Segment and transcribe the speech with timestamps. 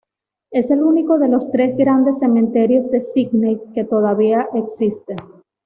[0.49, 5.13] Es el único de los tres grandes cementerios de Sídney que todavía existe.